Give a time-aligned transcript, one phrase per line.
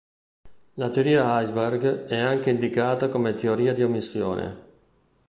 [0.81, 4.57] La teoria Iceberg è anche indicata come "teoria di omissione".